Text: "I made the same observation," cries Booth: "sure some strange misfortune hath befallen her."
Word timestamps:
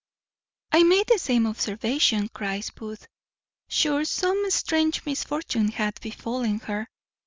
"I 0.71 0.81
made 0.81 1.05
the 1.09 1.19
same 1.19 1.45
observation," 1.45 2.27
cries 2.33 2.71
Booth: 2.71 3.07
"sure 3.69 4.03
some 4.03 4.49
strange 4.49 5.05
misfortune 5.05 5.67
hath 5.67 6.01
befallen 6.01 6.57
her." 6.61 6.89